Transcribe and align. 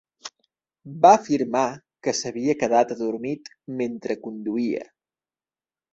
Va 1.03 1.11
afirmar 1.17 1.65
que 2.07 2.15
s'havia 2.21 2.57
quedat 2.63 2.97
adormit 2.97 3.55
mentre 3.83 4.19
conduïa. 4.27 4.83